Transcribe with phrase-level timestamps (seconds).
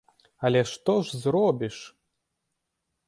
[0.47, 1.77] Але што ж зробіш?